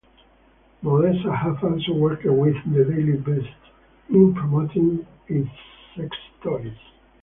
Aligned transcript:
Bellesa 0.83 1.37
have 1.43 1.63
also 1.63 1.93
worked 1.93 2.25
with 2.25 2.55
"The 2.73 2.85
Daily 2.85 3.17
Beast" 3.17 3.53
in 4.09 4.33
promoting 4.33 5.05
its 5.27 5.47
sex 5.95 6.17
toys. 6.41 6.75